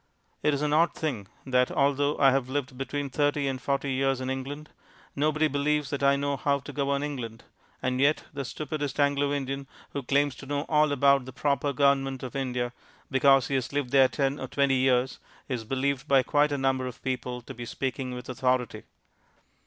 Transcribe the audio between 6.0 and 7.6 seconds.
I know how to govern England,